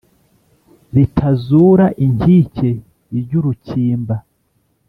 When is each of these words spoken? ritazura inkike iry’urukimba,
ritazura 0.95 1.85
inkike 2.05 2.69
iry’urukimba, 3.17 4.15